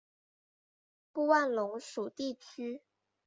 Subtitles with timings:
[1.11, 2.81] 布万龙属地区。